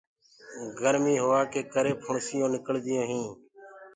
گرمي 0.79 1.15
هوآ 1.23 1.41
ڪي 1.51 1.61
ڪري 1.73 1.93
ڦوڙآ 2.03 2.37
نِڪݪدآ 2.53 2.99
هينٚ۔ 3.09 3.31